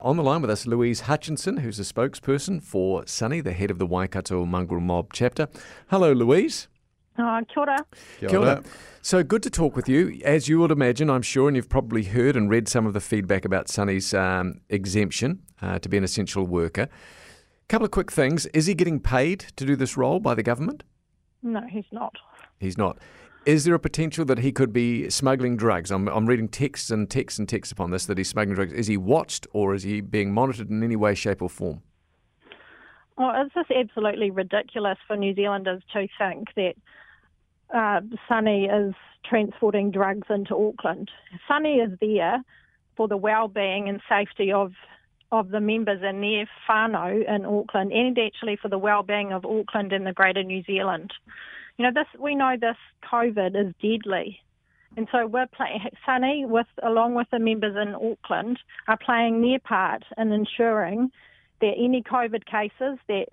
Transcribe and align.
On 0.00 0.16
the 0.16 0.22
line 0.22 0.42
with 0.42 0.50
us, 0.50 0.66
Louise 0.66 1.00
Hutchinson, 1.00 1.58
who's 1.58 1.80
a 1.80 1.82
spokesperson 1.82 2.62
for 2.62 3.06
Sonny, 3.06 3.40
the 3.40 3.52
head 3.52 3.70
of 3.70 3.78
the 3.78 3.86
Waikato 3.86 4.44
Mongrel 4.44 4.80
Mob 4.80 5.12
chapter. 5.14 5.48
Hello, 5.88 6.12
Louise. 6.12 6.68
Oh, 7.18 7.40
kia 7.48 7.62
ora. 7.62 7.78
Kia 8.20 8.38
ora. 8.38 8.62
So 9.00 9.22
good 9.22 9.42
to 9.42 9.48
talk 9.48 9.74
with 9.74 9.88
you. 9.88 10.20
As 10.22 10.48
you 10.48 10.58
would 10.58 10.70
imagine, 10.70 11.08
I'm 11.08 11.22
sure, 11.22 11.48
and 11.48 11.56
you've 11.56 11.70
probably 11.70 12.02
heard 12.02 12.36
and 12.36 12.50
read 12.50 12.68
some 12.68 12.86
of 12.86 12.92
the 12.92 13.00
feedback 13.00 13.46
about 13.46 13.70
Sonny's 13.70 14.12
um, 14.12 14.60
exemption 14.68 15.40
uh, 15.62 15.78
to 15.78 15.88
be 15.88 15.96
an 15.96 16.04
essential 16.04 16.44
worker. 16.46 16.82
A 16.82 17.66
couple 17.68 17.86
of 17.86 17.90
quick 17.90 18.12
things. 18.12 18.44
Is 18.46 18.66
he 18.66 18.74
getting 18.74 19.00
paid 19.00 19.46
to 19.56 19.64
do 19.64 19.76
this 19.76 19.96
role 19.96 20.20
by 20.20 20.34
the 20.34 20.42
government? 20.42 20.84
No, 21.42 21.62
he's 21.70 21.86
not. 21.90 22.14
He's 22.60 22.76
not. 22.76 22.98
Is 23.46 23.62
there 23.62 23.74
a 23.74 23.78
potential 23.78 24.24
that 24.24 24.40
he 24.40 24.50
could 24.50 24.72
be 24.72 25.08
smuggling 25.08 25.56
drugs? 25.56 25.92
I'm, 25.92 26.08
I'm 26.08 26.26
reading 26.26 26.48
texts 26.48 26.90
and 26.90 27.08
texts 27.08 27.38
and 27.38 27.48
texts 27.48 27.70
upon 27.70 27.92
this 27.92 28.06
that 28.06 28.18
he's 28.18 28.28
smuggling 28.28 28.56
drugs. 28.56 28.72
Is 28.72 28.88
he 28.88 28.96
watched 28.96 29.46
or 29.52 29.72
is 29.72 29.84
he 29.84 30.00
being 30.00 30.34
monitored 30.34 30.68
in 30.68 30.82
any 30.82 30.96
way, 30.96 31.14
shape, 31.14 31.40
or 31.40 31.48
form? 31.48 31.80
Well, 33.16 33.32
it's 33.36 33.54
just 33.54 33.70
absolutely 33.70 34.32
ridiculous 34.32 34.98
for 35.06 35.16
New 35.16 35.32
Zealanders 35.32 35.80
to 35.92 36.08
think 36.18 36.48
that 36.56 36.74
uh, 37.72 38.00
Sonny 38.28 38.64
is 38.64 38.94
transporting 39.24 39.92
drugs 39.92 40.26
into 40.28 40.56
Auckland. 40.56 41.12
Sonny 41.46 41.76
is 41.76 41.96
there 42.00 42.42
for 42.96 43.06
the 43.06 43.16
well-being 43.16 43.88
and 43.88 44.00
safety 44.08 44.52
of 44.52 44.72
of 45.32 45.50
the 45.50 45.60
members 45.60 46.00
and 46.04 46.22
their 46.22 46.48
whānau 46.68 47.28
in 47.28 47.44
Auckland, 47.44 47.92
and 47.92 48.16
actually 48.16 48.56
for 48.56 48.68
the 48.68 48.78
well-being 48.78 49.32
of 49.32 49.44
Auckland 49.44 49.92
and 49.92 50.06
the 50.06 50.12
Greater 50.12 50.44
New 50.44 50.62
Zealand. 50.62 51.12
You 51.78 51.84
know, 51.84 51.92
this 51.94 52.06
we 52.18 52.34
know 52.34 52.56
this 52.58 52.76
COVID 53.10 53.54
is 53.54 53.74
deadly, 53.82 54.40
and 54.96 55.06
so 55.12 55.26
we're 55.26 55.46
playing. 55.46 55.80
Sunny, 56.06 56.44
with 56.46 56.66
along 56.82 57.14
with 57.14 57.28
the 57.30 57.38
members 57.38 57.76
in 57.76 57.94
Auckland, 57.94 58.58
are 58.88 58.96
playing 58.96 59.42
their 59.42 59.58
part 59.58 60.02
in 60.16 60.32
ensuring 60.32 61.10
that 61.60 61.72
any 61.76 62.02
COVID 62.02 62.44
cases 62.46 62.98
that 63.08 63.26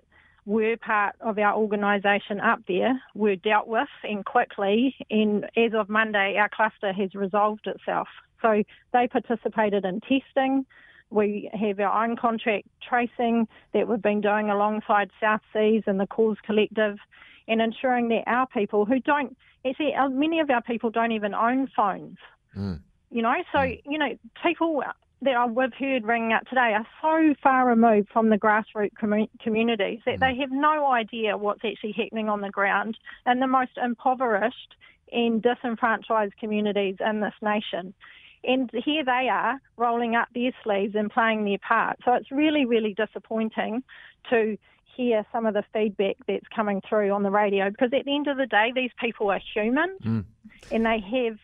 were 0.46 0.76
part 0.76 1.16
of 1.20 1.38
our 1.38 1.54
organisation 1.54 2.38
up 2.40 2.60
there 2.68 3.00
were 3.14 3.36
dealt 3.36 3.66
with 3.66 3.88
and 4.02 4.24
quickly. 4.24 4.94
And 5.10 5.44
as 5.56 5.72
of 5.74 5.88
Monday, 5.88 6.36
our 6.38 6.50
cluster 6.50 6.92
has 6.92 7.14
resolved 7.14 7.66
itself. 7.66 8.08
So 8.42 8.62
they 8.92 9.08
participated 9.08 9.84
in 9.86 10.00
testing. 10.00 10.66
We 11.10 11.50
have 11.54 11.80
our 11.80 12.04
own 12.04 12.16
contract 12.16 12.68
tracing 12.86 13.48
that 13.72 13.88
we've 13.88 14.02
been 14.02 14.20
doing 14.20 14.50
alongside 14.50 15.10
South 15.20 15.40
Seas 15.52 15.84
and 15.86 15.98
the 15.98 16.06
Cause 16.06 16.36
Collective 16.44 16.98
and 17.48 17.60
ensuring 17.60 18.08
that 18.08 18.24
our 18.26 18.46
people 18.46 18.84
who 18.84 19.00
don't, 19.00 19.36
actually, 19.66 19.94
many 20.10 20.40
of 20.40 20.50
our 20.50 20.62
people 20.62 20.90
don't 20.90 21.12
even 21.12 21.34
own 21.34 21.68
phones. 21.76 22.18
Mm. 22.56 22.80
You 23.10 23.22
know, 23.22 23.34
so, 23.52 23.58
mm. 23.58 23.80
you 23.84 23.98
know, 23.98 24.16
people 24.42 24.82
that 25.22 25.54
we've 25.54 25.74
heard 25.78 26.04
ringing 26.04 26.32
up 26.32 26.44
today 26.46 26.74
are 26.74 26.86
so 27.00 27.34
far 27.42 27.66
removed 27.66 28.08
from 28.12 28.28
the 28.30 28.36
grassroots 28.36 28.94
com- 28.98 29.28
communities 29.40 30.00
that 30.04 30.16
mm. 30.16 30.20
they 30.20 30.36
have 30.40 30.50
no 30.50 30.86
idea 30.86 31.36
what's 31.36 31.64
actually 31.64 31.92
happening 31.92 32.28
on 32.28 32.40
the 32.40 32.50
ground 32.50 32.96
in 33.26 33.40
the 33.40 33.46
most 33.46 33.72
impoverished 33.82 34.74
and 35.12 35.42
disenfranchised 35.42 36.36
communities 36.38 36.96
in 37.00 37.20
this 37.20 37.34
nation. 37.40 37.94
And 38.42 38.70
here 38.84 39.04
they 39.04 39.28
are 39.30 39.58
rolling 39.76 40.16
up 40.16 40.28
their 40.34 40.50
sleeves 40.62 40.94
and 40.94 41.10
playing 41.10 41.44
their 41.44 41.58
part. 41.58 41.98
So 42.04 42.12
it's 42.12 42.30
really, 42.30 42.66
really 42.66 42.94
disappointing 42.94 43.82
to 44.30 44.58
hear 44.96 45.24
some 45.32 45.46
of 45.46 45.54
the 45.54 45.64
feedback 45.72 46.16
that's 46.26 46.46
coming 46.54 46.80
through 46.88 47.10
on 47.10 47.22
the 47.22 47.30
radio 47.30 47.70
because 47.70 47.90
at 47.92 48.04
the 48.04 48.14
end 48.14 48.28
of 48.28 48.36
the 48.36 48.46
day, 48.46 48.72
these 48.74 48.92
people 49.00 49.30
are 49.30 49.40
human 49.54 49.96
mm. 50.04 50.24
and 50.70 50.86
they 50.86 51.00
have 51.00 51.38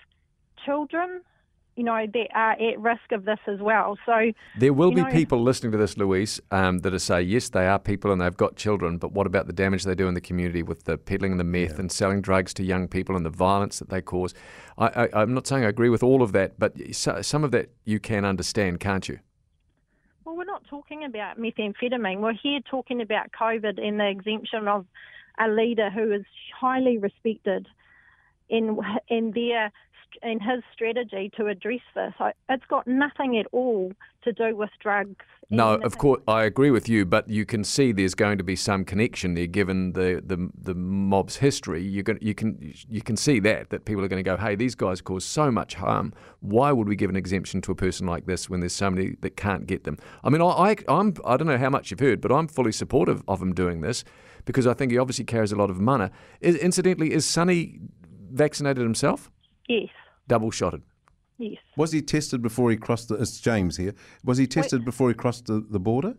children. 0.65 1.23
You 1.77 1.85
know, 1.85 2.05
that 2.13 2.29
are 2.35 2.53
at 2.53 2.79
risk 2.79 3.13
of 3.13 3.25
this 3.25 3.39
as 3.47 3.59
well. 3.61 3.97
So 4.05 4.33
there 4.59 4.73
will 4.75 4.91
be 4.91 5.03
know, 5.03 5.11
people 5.11 5.43
listening 5.43 5.73
to 5.73 5.79
this, 5.79 5.97
Louise, 5.97 6.39
um, 6.51 6.81
that 6.81 6.93
are 6.93 6.99
say 6.99 7.23
yes, 7.23 7.49
they 7.49 7.67
are 7.67 7.79
people 7.79 8.13
and 8.13 8.21
they've 8.21 8.37
got 8.37 8.57
children, 8.57 8.99
but 8.99 9.13
what 9.13 9.27
about 9.27 9.47
the 9.47 9.55
damage 9.55 9.85
they 9.85 9.95
do 9.95 10.07
in 10.07 10.13
the 10.13 10.21
community 10.21 10.63
with 10.63 10.85
the 10.85 10.99
peddling 10.99 11.39
the 11.39 11.45
meth 11.45 11.75
yeah. 11.75 11.79
and 11.79 11.91
selling 11.91 12.21
drugs 12.21 12.53
to 12.55 12.65
young 12.65 12.87
people 12.87 13.17
and 13.17 13.25
the 13.25 13.31
violence 13.31 13.79
that 13.79 13.89
they 13.89 14.03
cause? 14.03 14.35
I, 14.77 14.89
I, 14.89 15.23
I'm 15.23 15.33
not 15.33 15.47
saying 15.47 15.65
I 15.65 15.69
agree 15.69 15.89
with 15.89 16.03
all 16.03 16.23
of 16.23 16.33
that, 16.33 16.59
but 16.59 16.75
some 16.93 17.45
of 17.45 17.51
that 17.53 17.71
you 17.87 17.99
can 17.99 18.27
understand, 18.27 18.81
can't 18.81 19.09
you? 19.09 19.21
Not 20.61 20.69
talking 20.69 21.05
about 21.05 21.39
methamphetamine. 21.39 22.21
We're 22.21 22.33
here 22.33 22.61
talking 22.71 23.01
about 23.01 23.33
COVID 23.33 23.81
and 23.81 23.99
the 23.99 24.09
exemption 24.09 24.69
of 24.69 24.87
a 25.39 25.49
leader 25.49 25.91
who 25.91 26.13
is 26.13 26.25
highly 26.59 26.99
respected 26.99 27.67
in 28.51 28.79
in 29.09 29.33
their 29.33 29.73
in 30.23 30.41
his 30.41 30.63
strategy 30.73 31.31
to 31.37 31.47
address 31.47 31.81
this. 31.95 32.13
It's 32.49 32.65
got 32.67 32.87
nothing 32.87 33.39
at 33.39 33.47
all 33.53 33.93
to 34.23 34.33
do 34.33 34.57
with 34.57 34.71
drugs. 34.81 35.25
No, 35.53 35.75
of 35.75 35.99
course, 35.99 36.21
I 36.29 36.45
agree 36.45 36.71
with 36.71 36.89
you, 36.89 37.05
but 37.05 37.29
you 37.29 37.45
can 37.45 37.65
see 37.65 37.91
there's 37.91 38.15
going 38.15 38.39
to 38.39 38.45
be 38.45 38.55
some 38.55 38.85
connection 38.85 39.35
there, 39.35 39.49
given 39.49 39.95
the, 39.95 40.23
the, 40.25 40.49
the 40.57 40.75
mob's 40.75 41.37
history. 41.37 41.83
You 41.83 42.05
can 42.05 42.19
you 42.21 42.35
can 42.35 42.73
you 42.89 43.03
can 43.03 43.17
see 43.17 43.41
that 43.41 43.71
that 43.71 43.85
people 43.85 44.05
are 44.05 44.09
going 44.09 44.23
to 44.23 44.29
go, 44.29 44.37
hey, 44.37 44.55
these 44.55 44.77
guys 44.77 45.01
cause 45.01 45.25
so 45.25 45.51
much 45.51 45.75
harm. 45.75 46.13
Why 46.39 46.71
would 46.71 46.89
we 46.89 46.95
give 46.95 47.11
an 47.11 47.17
exemption 47.17 47.61
to 47.63 47.73
a 47.73 47.75
person 47.75 48.07
like 48.07 48.27
this 48.27 48.49
when 48.49 48.61
there's 48.61 48.75
so 48.75 48.91
many 48.91 49.17
that 49.23 49.37
can't 49.37 49.67
get 49.67 49.85
them? 49.85 49.97
I 50.23 50.31
mean, 50.31 50.41
I, 50.41 50.47
I 50.47 50.77
I'm 50.89 51.15
I 51.25 51.37
don't 51.37 51.49
know 51.49 51.59
how 51.59 51.71
much 51.71 51.91
you've 51.91 52.01
heard, 52.01 52.21
but 52.21 52.31
I'm 52.31 52.47
fully 52.47 52.73
supportive 52.73 53.25
of 53.27 53.43
him 53.43 53.53
doing 53.53 53.81
this 53.81 54.05
because 54.45 54.69
I 54.69 54.75
think 54.75 54.93
he 54.93 54.99
obviously 54.99 55.25
carries 55.25 55.51
a 55.51 55.57
lot 55.57 55.71
of 55.71 55.81
money. 55.81 56.11
Incidentally, 56.41 57.13
is 57.13 57.27
Sonny 57.27 57.81
vaccinated 58.31 58.83
himself? 58.83 59.31
Yes. 59.69 59.89
Double 60.29 60.51
shotted. 60.51 60.83
Yes. 61.39 61.59
Was 61.77 61.93
he 61.93 62.03
tested 62.03 62.43
before 62.43 62.71
he 62.71 62.77
crossed 62.77 63.09
the? 63.09 63.15
It's 63.15 63.41
James 63.41 63.77
here. 63.77 63.95
Was 64.25 64.39
he 64.39 64.47
tested 64.47 64.81
Wait. 64.81 64.85
before 64.85 65.09
he 65.09 65.15
crossed 65.15 65.47
the, 65.47 65.65
the 65.69 65.81
border? 65.81 66.15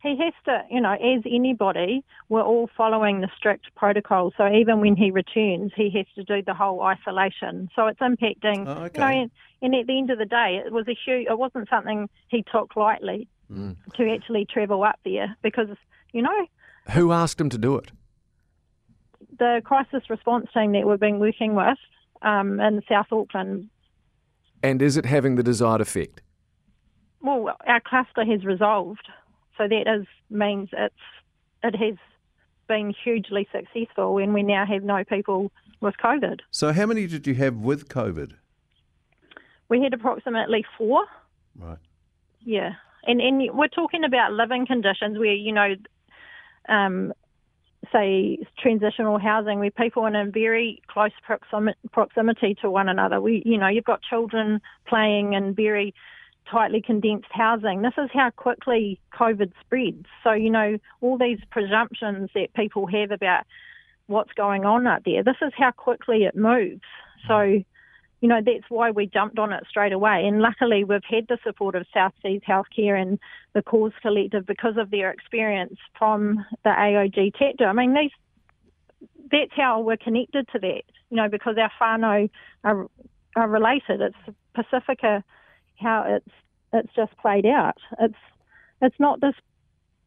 He 0.00 0.16
has 0.18 0.34
to, 0.44 0.62
you 0.70 0.82
know, 0.82 0.92
as 0.92 1.22
anybody, 1.24 2.04
we're 2.28 2.42
all 2.42 2.68
following 2.76 3.22
the 3.22 3.28
strict 3.36 3.74
protocol. 3.74 4.32
So 4.36 4.46
even 4.46 4.80
when 4.80 4.96
he 4.96 5.10
returns, 5.10 5.72
he 5.74 5.90
has 5.96 6.04
to 6.14 6.24
do 6.24 6.42
the 6.42 6.52
whole 6.52 6.82
isolation. 6.82 7.70
So 7.74 7.86
it's 7.86 8.00
impacting. 8.00 8.66
Oh, 8.68 8.84
okay. 8.84 8.92
You 8.94 9.00
know, 9.00 9.22
and, 9.22 9.30
and, 9.62 9.74
at 9.74 9.86
the 9.86 9.98
end 9.98 10.10
of 10.10 10.18
the 10.18 10.26
day, 10.26 10.62
it 10.64 10.72
was 10.72 10.86
a 10.88 10.94
huge. 11.04 11.26
It 11.28 11.38
wasn't 11.38 11.70
something 11.70 12.08
he 12.28 12.44
took 12.52 12.76
lightly 12.76 13.28
mm. 13.50 13.76
to 13.96 14.10
actually 14.10 14.44
travel 14.44 14.84
up 14.84 15.00
there 15.06 15.34
because, 15.42 15.68
you 16.12 16.20
know. 16.20 16.46
Who 16.92 17.10
asked 17.10 17.40
him 17.40 17.48
to 17.48 17.58
do 17.58 17.76
it? 17.76 17.90
The 19.38 19.62
crisis 19.64 20.08
response 20.08 20.46
team 20.54 20.72
that 20.72 20.86
we've 20.86 21.00
been 21.00 21.18
working 21.18 21.54
with 21.54 21.78
um, 22.22 22.60
in 22.60 22.82
South 22.88 23.06
Auckland. 23.10 23.68
And 24.62 24.80
is 24.80 24.96
it 24.96 25.04
having 25.04 25.36
the 25.36 25.42
desired 25.42 25.80
effect? 25.80 26.22
Well, 27.20 27.56
our 27.66 27.80
cluster 27.80 28.24
has 28.24 28.44
resolved, 28.44 29.08
so 29.56 29.66
that 29.68 29.84
is 29.86 30.06
means 30.30 30.68
it's 30.72 30.94
it 31.62 31.74
has 31.76 31.96
been 32.68 32.94
hugely 33.02 33.48
successful, 33.50 34.18
and 34.18 34.34
we 34.34 34.42
now 34.42 34.66
have 34.66 34.82
no 34.82 35.04
people 35.04 35.50
with 35.80 35.94
COVID. 36.02 36.40
So, 36.50 36.72
how 36.72 36.86
many 36.86 37.06
did 37.06 37.26
you 37.26 37.34
have 37.36 37.56
with 37.56 37.88
COVID? 37.88 38.32
We 39.68 39.82
had 39.82 39.94
approximately 39.94 40.64
four. 40.76 41.06
Right. 41.58 41.78
Yeah, 42.40 42.72
and 43.06 43.20
and 43.20 43.56
we're 43.56 43.68
talking 43.68 44.04
about 44.04 44.32
living 44.32 44.66
conditions 44.66 45.18
where 45.18 45.32
you 45.32 45.52
know 45.52 45.74
um, 46.68 47.12
say, 47.94 48.38
transitional 48.58 49.18
housing 49.18 49.58
where 49.60 49.70
people 49.70 50.02
are 50.02 50.14
in 50.14 50.32
very 50.32 50.82
close 50.88 51.12
proximity 51.92 52.56
to 52.60 52.70
one 52.70 52.88
another. 52.88 53.20
We, 53.20 53.42
you 53.46 53.56
know, 53.56 53.68
you've 53.68 53.84
got 53.84 54.02
children 54.02 54.60
playing 54.86 55.34
in 55.34 55.54
very 55.54 55.94
tightly 56.50 56.82
condensed 56.82 57.30
housing. 57.30 57.82
This 57.82 57.94
is 57.96 58.10
how 58.12 58.30
quickly 58.30 59.00
COVID 59.18 59.52
spreads. 59.60 60.06
So, 60.22 60.32
you 60.32 60.50
know, 60.50 60.78
all 61.00 61.16
these 61.16 61.38
presumptions 61.50 62.30
that 62.34 62.52
people 62.54 62.86
have 62.86 63.10
about 63.10 63.44
what's 64.06 64.32
going 64.32 64.64
on 64.64 64.86
out 64.86 65.04
there, 65.04 65.22
this 65.22 65.36
is 65.40 65.52
how 65.56 65.70
quickly 65.70 66.24
it 66.24 66.36
moves. 66.36 66.82
So, 67.26 67.62
you 68.24 68.28
know, 68.28 68.40
that's 68.42 68.64
why 68.70 68.90
we 68.90 69.04
jumped 69.04 69.38
on 69.38 69.52
it 69.52 69.64
straight 69.68 69.92
away. 69.92 70.24
And 70.26 70.40
luckily, 70.40 70.82
we've 70.82 71.04
had 71.06 71.26
the 71.28 71.36
support 71.44 71.74
of 71.74 71.86
South 71.92 72.14
Seas 72.22 72.40
Healthcare 72.48 72.98
and 72.98 73.18
the 73.52 73.60
Cause 73.60 73.92
Collective 74.00 74.46
because 74.46 74.78
of 74.78 74.90
their 74.90 75.10
experience 75.10 75.76
from 75.98 76.42
the 76.62 76.70
AOG 76.70 77.34
chapter. 77.38 77.66
I 77.66 77.74
mean, 77.74 77.92
these, 77.92 79.08
that's 79.30 79.50
how 79.54 79.82
we're 79.82 79.98
connected 79.98 80.48
to 80.54 80.58
that, 80.58 80.84
you 81.10 81.18
know, 81.18 81.28
because 81.28 81.56
our 81.58 81.70
whānau 81.78 82.30
are, 82.64 82.86
are 83.36 83.46
related. 83.46 84.00
It's 84.00 84.36
Pacifica, 84.54 85.22
how 85.78 86.04
it's 86.08 86.34
it's 86.72 86.94
just 86.96 87.14
played 87.18 87.44
out. 87.44 87.76
It's 88.00 88.14
it's 88.80 88.98
not 88.98 89.20
this 89.20 89.34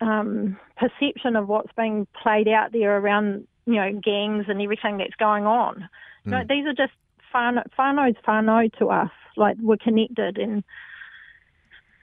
um, 0.02 0.58
perception 0.76 1.36
of 1.36 1.48
what's 1.48 1.72
being 1.78 2.08
played 2.20 2.48
out 2.48 2.72
there 2.72 2.98
around, 2.98 3.48
you 3.68 3.76
know, 3.76 3.92
gangs 4.04 4.46
and 4.48 4.60
everything 4.60 4.98
that's 4.98 5.16
going 5.20 5.46
on. 5.46 5.76
Mm. 5.76 6.26
You 6.26 6.32
know, 6.32 6.42
hmm. 6.42 6.48
these 6.48 6.66
are 6.66 6.74
just 6.74 6.94
whānau's 7.34 8.18
whānau 8.28 8.72
to 8.80 8.88
us. 8.90 9.12
Like 9.36 9.58
we're 9.62 9.78
connected, 9.78 10.38
and 10.38 10.64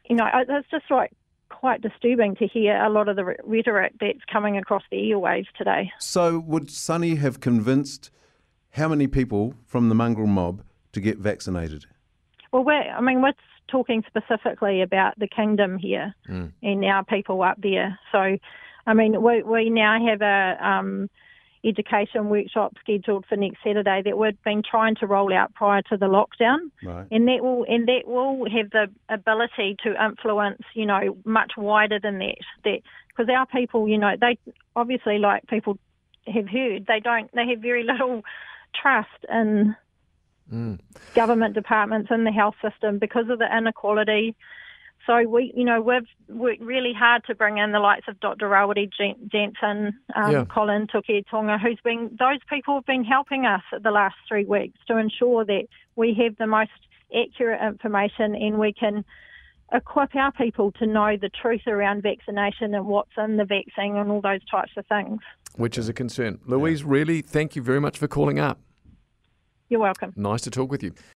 you 0.08 0.16
know, 0.16 0.28
it's 0.34 0.70
just 0.70 0.84
like 0.90 1.12
quite 1.48 1.80
disturbing 1.80 2.36
to 2.36 2.46
hear 2.46 2.76
a 2.76 2.90
lot 2.90 3.08
of 3.08 3.16
the 3.16 3.24
rhetoric 3.44 3.94
that's 4.00 4.24
coming 4.30 4.56
across 4.58 4.82
the 4.90 4.96
airwaves 4.98 5.46
today. 5.56 5.90
So, 5.98 6.38
would 6.40 6.70
Sonny 6.70 7.16
have 7.16 7.40
convinced 7.40 8.10
how 8.72 8.88
many 8.88 9.06
people 9.06 9.54
from 9.66 9.88
the 9.88 9.94
mongrel 9.94 10.26
mob 10.26 10.62
to 10.92 11.00
get 11.00 11.18
vaccinated? 11.18 11.86
Well, 12.52 12.64
we're, 12.64 12.82
I 12.82 13.00
mean, 13.00 13.22
we're 13.22 13.32
talking 13.68 14.04
specifically 14.06 14.82
about 14.82 15.18
the 15.18 15.26
kingdom 15.28 15.78
here 15.78 16.14
Mm. 16.28 16.52
and 16.62 16.84
our 16.84 17.04
people 17.04 17.42
up 17.42 17.60
there. 17.60 17.98
So, 18.12 18.36
I 18.86 18.94
mean, 18.94 19.22
we, 19.22 19.42
we 19.42 19.70
now 19.70 19.98
have 20.06 20.22
a 20.22 20.58
um, 20.66 21.08
education 21.64 22.28
workshop 22.28 22.74
scheduled 22.80 23.24
for 23.26 23.36
next 23.36 23.58
Saturday 23.64 24.02
that 24.04 24.18
we've 24.18 24.42
been 24.44 24.62
trying 24.68 24.94
to 24.96 25.06
roll 25.06 25.32
out 25.32 25.54
prior 25.54 25.82
to 25.82 25.96
the 25.96 26.06
lockdown, 26.06 26.70
Right. 26.82 27.06
and 27.10 27.26
that 27.28 27.42
will 27.42 27.64
and 27.68 27.88
that 27.88 28.02
will 28.06 28.48
have 28.50 28.70
the 28.70 28.88
ability 29.08 29.76
to 29.84 30.04
influence, 30.04 30.62
you 30.74 30.86
know, 30.86 31.16
much 31.24 31.52
wider 31.56 31.98
than 31.98 32.18
that. 32.18 32.38
That 32.64 32.80
because 33.08 33.28
our 33.34 33.46
people, 33.46 33.88
you 33.88 33.98
know, 33.98 34.14
they 34.20 34.38
obviously 34.76 35.18
like 35.18 35.46
people 35.46 35.78
have 36.26 36.48
heard, 36.48 36.86
they 36.86 37.00
don't, 37.00 37.30
they 37.34 37.46
have 37.48 37.60
very 37.60 37.84
little 37.84 38.22
trust 38.74 39.24
in 39.30 39.76
Mm. 40.52 40.78
government 41.14 41.54
departments 41.54 42.10
in 42.10 42.24
the 42.24 42.30
health 42.30 42.56
system 42.60 42.98
because 42.98 43.30
of 43.30 43.38
the 43.38 43.56
inequality. 43.56 44.36
So 45.06 45.28
we, 45.28 45.52
you 45.54 45.64
know, 45.64 45.80
we've 45.82 46.06
worked 46.28 46.62
really 46.62 46.92
hard 46.92 47.24
to 47.26 47.34
bring 47.34 47.58
in 47.58 47.72
the 47.72 47.78
likes 47.78 48.06
of 48.08 48.18
Dr. 48.20 48.48
Rawiri 48.48 48.90
Jen- 48.96 49.28
Jansen, 49.30 49.98
um, 50.14 50.32
Yeah. 50.32 50.44
Collin 50.46 50.86
Tukuitonga, 50.86 51.60
who's 51.60 51.78
been, 51.84 52.16
those 52.18 52.38
people 52.48 52.76
have 52.76 52.86
been 52.86 53.04
helping 53.04 53.44
us 53.44 53.62
the 53.82 53.90
last 53.90 54.16
three 54.26 54.44
weeks 54.44 54.78
to 54.88 54.96
ensure 54.96 55.44
that 55.44 55.66
we 55.96 56.14
have 56.14 56.36
the 56.36 56.46
most 56.46 56.70
accurate 57.14 57.60
information 57.62 58.34
and 58.34 58.58
we 58.58 58.72
can 58.72 59.04
equip 59.72 60.14
our 60.14 60.32
people 60.32 60.72
to 60.72 60.86
know 60.86 61.16
the 61.20 61.28
truth 61.28 61.66
around 61.66 62.02
vaccination 62.02 62.74
and 62.74 62.86
what's 62.86 63.10
in 63.18 63.36
the 63.36 63.44
vaccine 63.44 63.96
and 63.96 64.10
all 64.10 64.20
those 64.20 64.44
types 64.50 64.72
of 64.76 64.86
things. 64.86 65.20
Which 65.56 65.76
is 65.78 65.88
a 65.88 65.92
concern. 65.92 66.40
Louise, 66.46 66.82
really, 66.82 67.20
thank 67.22 67.56
you 67.56 67.62
very 67.62 67.80
much 67.80 67.98
for 67.98 68.08
calling 68.08 68.38
up. 68.38 68.58
You're 69.68 69.80
welcome. 69.80 70.12
Nice 70.16 70.42
to 70.42 70.50
talk 70.50 70.70
with 70.70 70.82
you. 70.82 70.92